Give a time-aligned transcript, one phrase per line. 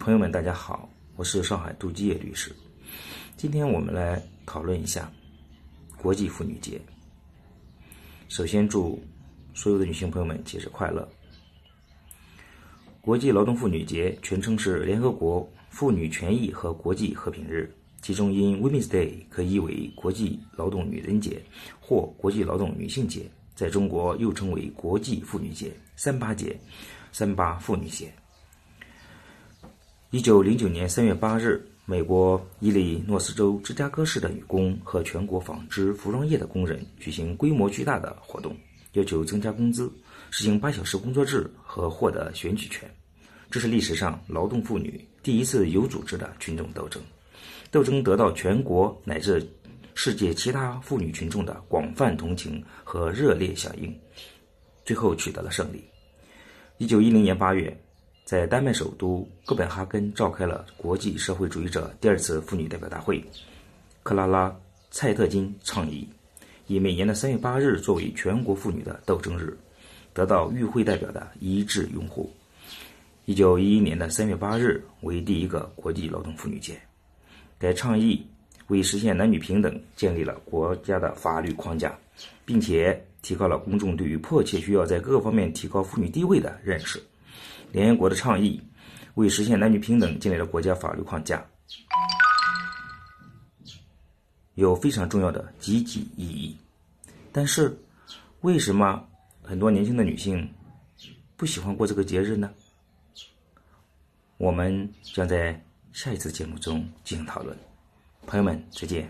[0.00, 2.50] 朋友们，大家好，我是上海杜基业律师。
[3.36, 5.12] 今天我们来讨论一下
[5.98, 6.80] 国际妇女节。
[8.26, 8.98] 首先，祝
[9.52, 11.06] 所有的女性朋友们节日快乐！
[13.02, 17.70] 国际劳动妇女节全称是联合国妇女权益和国际和平日，
[18.00, 21.42] 其中因 Women's Day 可译为国际劳动女人节
[21.78, 26.58] 或国际劳动女性节，在中国又称为国际妇女节、三八节、
[27.12, 28.10] 三八妇女节。
[30.12, 38.56] 一九零九年三月八日，美国伊利诺斯州芝加哥市的女工和全国纺织服装业的工人举行规模巨大的活动，
[38.94, 39.88] 要求增加工资、
[40.32, 42.92] 实行八小时工作制和获得选举权。
[43.52, 47.00] 这是历史上劳动妇女第一次有组织的群众斗争，
[47.70, 49.48] 斗争得到全国乃至
[49.94, 53.96] 世界其他妇女群众的广泛同情和热烈响应，
[54.84, 55.84] 最后取得了胜利。
[56.78, 57.80] 一九一零年八月。
[58.30, 63.20] 在丹麦首都哥本哈根召开了国际社会主义者第二次妇女代表大会，
[64.04, 64.48] 克拉拉·
[64.92, 66.08] 蔡特金倡议
[66.68, 69.58] 以每年的三月八日作为全国妇女的斗争日，
[70.14, 72.30] 得到与会代表的一致拥护。
[73.24, 76.80] 一九一一年的三月八日为第一个国际劳动妇女节，
[77.58, 78.24] 该倡议
[78.68, 81.98] 为实现男女平等建立了国家的法律框架，
[82.44, 87.02] 并且提高了公众对于迫切需要在各个方面提高妇女地位的认识。
[87.72, 88.62] 联合国的倡议
[89.14, 91.44] 为实现男女平等建立了国家法律框架，
[94.54, 96.56] 有非常重要的积极意义。
[97.32, 97.76] 但是，
[98.40, 99.06] 为什么
[99.42, 100.52] 很多年轻的女性
[101.36, 102.50] 不喜欢过这个节日呢？
[104.36, 107.56] 我们将在下一次节目中进行讨论。
[108.26, 109.08] 朋友们，再见。